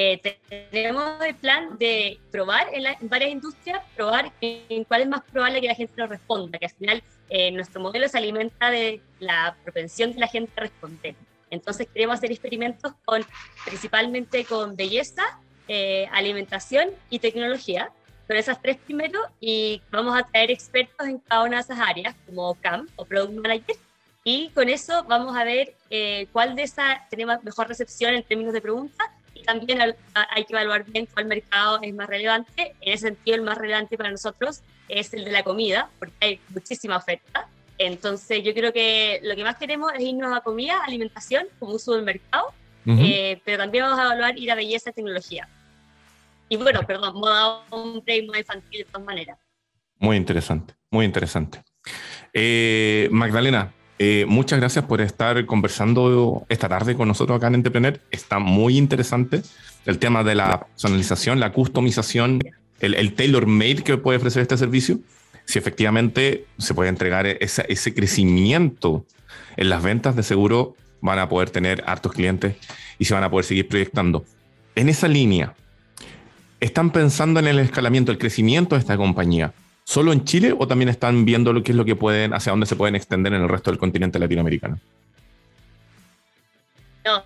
eh, 0.00 0.36
tenemos 0.70 1.22
el 1.22 1.34
plan 1.34 1.76
de 1.78 2.18
probar 2.30 2.68
en, 2.72 2.84
varias 3.08 3.32
industrias, 3.32 3.82
probar 3.94 4.32
en 4.40 4.84
cuál 4.84 5.02
es 5.02 5.08
más 5.08 5.22
probable 5.30 5.60
que 5.60 5.66
la 5.66 5.74
gente 5.74 5.92
nos 5.96 6.08
responda, 6.08 6.58
que 6.58 6.66
al 6.66 6.72
final 6.72 7.02
eh, 7.28 7.50
nuestro 7.50 7.82
modelo 7.82 8.08
se 8.08 8.16
alimenta 8.16 8.70
de 8.70 9.02
la 9.18 9.56
propensión 9.62 10.12
de 10.12 10.20
la 10.20 10.28
gente 10.28 10.52
a 10.56 10.60
responder. 10.62 11.14
Entonces 11.50 11.88
queremos 11.92 12.18
hacer 12.18 12.30
experimentos 12.30 12.92
con, 13.04 13.24
principalmente 13.64 14.44
con 14.44 14.76
belleza, 14.76 15.22
eh, 15.68 16.08
alimentación 16.12 16.90
y 17.10 17.18
tecnología, 17.18 17.90
con 18.26 18.36
esas 18.36 18.62
tres 18.62 18.76
primero, 18.78 19.20
y 19.40 19.82
vamos 19.90 20.16
a 20.16 20.22
traer 20.22 20.50
expertos 20.50 21.06
en 21.06 21.18
cada 21.18 21.42
una 21.42 21.56
de 21.56 21.62
esas 21.62 21.80
áreas, 21.80 22.14
como 22.26 22.54
CAM 22.56 22.88
o 22.96 23.04
Product 23.04 23.34
Manager, 23.34 23.76
y 24.22 24.50
con 24.50 24.68
eso 24.68 25.04
vamos 25.04 25.36
a 25.36 25.44
ver 25.44 25.74
cuál 26.32 26.54
de 26.54 26.62
esas 26.62 27.08
tiene 27.08 27.26
mejor 27.42 27.66
recepción 27.66 28.14
en 28.14 28.22
términos 28.22 28.52
de 28.52 28.60
preguntas 28.60 29.08
también 29.44 29.80
hay 29.80 30.44
que 30.44 30.52
evaluar 30.52 30.84
bien 30.84 31.06
cuál 31.06 31.26
mercado 31.26 31.78
es 31.82 31.94
más 31.94 32.08
relevante. 32.08 32.74
En 32.80 32.92
ese 32.92 33.08
sentido, 33.08 33.36
el 33.36 33.42
más 33.42 33.58
relevante 33.58 33.96
para 33.96 34.10
nosotros 34.10 34.62
es 34.88 35.12
el 35.14 35.24
de 35.24 35.32
la 35.32 35.42
comida, 35.42 35.90
porque 35.98 36.14
hay 36.20 36.40
muchísima 36.48 36.96
oferta. 36.96 37.48
Entonces, 37.82 38.44
yo 38.44 38.52
creo 38.52 38.74
que 38.74 39.20
lo 39.22 39.34
que 39.34 39.42
más 39.42 39.56
queremos 39.56 39.90
es 39.94 40.02
irnos 40.02 40.36
a 40.36 40.42
comida, 40.42 40.84
alimentación, 40.84 41.46
como 41.58 41.72
uso 41.72 41.94
del 41.94 42.04
mercado, 42.04 42.52
eh, 42.86 43.40
pero 43.42 43.56
también 43.56 43.84
vamos 43.84 43.98
a 43.98 44.04
evaluar 44.04 44.38
ir 44.38 44.50
a 44.50 44.54
belleza 44.54 44.90
y 44.90 44.92
tecnología. 44.92 45.48
Y 46.50 46.56
bueno, 46.56 46.82
perdón, 46.86 47.14
moda 47.14 47.62
hombre 47.70 48.18
y 48.18 48.26
moda 48.26 48.38
infantil 48.38 48.80
de 48.80 48.84
todas 48.84 49.06
maneras. 49.06 49.38
Muy 49.98 50.18
interesante, 50.18 50.74
muy 50.90 51.06
interesante. 51.06 51.62
Eh, 52.34 53.08
Magdalena, 53.12 53.72
eh, 53.98 54.26
muchas 54.28 54.60
gracias 54.60 54.84
por 54.84 55.00
estar 55.00 55.46
conversando 55.46 56.44
esta 56.50 56.68
tarde 56.68 56.94
con 56.94 57.08
nosotros 57.08 57.38
acá 57.38 57.46
en 57.46 57.54
Entrepreneur. 57.54 57.98
Está 58.10 58.38
muy 58.40 58.76
interesante 58.76 59.40
el 59.86 59.98
tema 59.98 60.22
de 60.22 60.34
la 60.34 60.66
personalización, 60.66 61.40
la 61.40 61.52
customización, 61.52 62.40
el, 62.80 62.92
el 62.92 63.14
tailor-made 63.14 63.82
que 63.82 63.96
puede 63.96 64.18
ofrecer 64.18 64.42
este 64.42 64.58
servicio. 64.58 64.98
Si 65.44 65.58
efectivamente 65.58 66.46
se 66.58 66.74
puede 66.74 66.88
entregar 66.88 67.26
ese, 67.26 67.94
crecimiento 67.94 69.04
en 69.56 69.68
las 69.68 69.82
ventas, 69.82 70.16
de 70.16 70.22
seguro 70.22 70.76
van 71.00 71.18
a 71.18 71.28
poder 71.28 71.50
tener 71.50 71.82
hartos 71.86 72.12
clientes 72.12 72.56
y 72.98 73.04
se 73.06 73.14
van 73.14 73.24
a 73.24 73.30
poder 73.30 73.44
seguir 73.44 73.68
proyectando. 73.68 74.24
En 74.74 74.88
esa 74.88 75.08
línea, 75.08 75.54
¿están 76.60 76.90
pensando 76.90 77.40
en 77.40 77.48
el 77.48 77.58
escalamiento, 77.58 78.12
el 78.12 78.18
crecimiento 78.18 78.74
de 78.74 78.80
esta 78.80 78.96
compañía? 78.96 79.52
solo 79.90 80.12
en 80.12 80.24
Chile 80.24 80.54
o 80.56 80.68
también 80.68 80.88
están 80.88 81.24
viendo 81.24 81.52
lo 81.52 81.64
que 81.64 81.72
es 81.72 81.76
lo 81.76 81.84
que 81.84 81.96
pueden, 81.96 82.32
hacia 82.32 82.52
dónde 82.52 82.66
se 82.66 82.76
pueden 82.76 82.94
extender 82.94 83.34
en 83.34 83.42
el 83.42 83.48
resto 83.48 83.72
del 83.72 83.78
continente 83.80 84.20
latinoamericano? 84.20 84.78
No, 87.04 87.24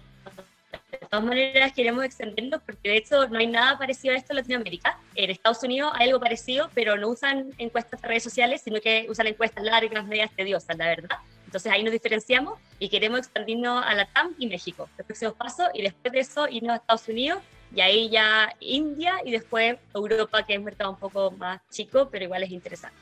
todas 1.15 1.29
maneras 1.29 1.73
queremos 1.73 2.05
extendernos 2.05 2.61
porque 2.67 2.89
de 2.89 2.97
hecho 2.97 3.29
no 3.29 3.39
hay 3.39 3.47
nada 3.47 3.79
parecido 3.79 4.15
a 4.15 4.17
esto 4.17 4.33
en 4.33 4.39
Latinoamérica. 4.39 4.99
En 5.15 5.31
Estados 5.31 5.63
Unidos 5.63 5.93
hay 5.95 6.09
algo 6.09 6.19
parecido, 6.19 6.69
pero 6.75 6.97
no 6.97 7.09
usan 7.09 7.51
encuestas 7.59 8.03
de 8.03 8.09
redes 8.09 8.25
sociales, 8.25 8.63
sino 8.65 8.81
que 8.81 9.07
usan 9.09 9.29
encuestas 9.29 9.63
largas, 9.63 10.05
medias 10.07 10.31
tediosas, 10.35 10.77
la 10.77 10.87
verdad. 10.87 11.19
Entonces 11.45 11.71
ahí 11.71 11.85
nos 11.85 11.93
diferenciamos 11.93 12.59
y 12.81 12.89
queremos 12.89 13.21
expandirnos 13.21 13.85
a 13.87 13.95
la 13.95 14.07
TAM 14.07 14.35
y 14.39 14.49
México, 14.49 14.89
los 14.99 15.07
próximos 15.07 15.35
pasos, 15.35 15.69
y 15.73 15.83
después 15.83 16.13
de 16.13 16.19
eso 16.19 16.49
irnos 16.49 16.73
a 16.73 16.77
Estados 16.77 17.09
Unidos 17.09 17.39
y 17.73 17.81
ahí 17.81 18.11
ya 18.11 18.53
India 18.59 19.15
y 19.25 19.31
después 19.31 19.77
Europa, 19.95 20.45
que 20.45 20.55
es 20.55 20.59
un 20.59 20.65
mercado 20.65 20.91
un 20.91 20.99
poco 20.99 21.31
más 21.31 21.61
chico, 21.71 22.09
pero 22.11 22.25
igual 22.25 22.43
es 22.43 22.51
interesante. 22.51 22.97